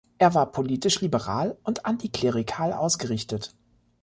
[0.17, 3.53] Er war politisch liberal und antiklerikal ausgerichtet.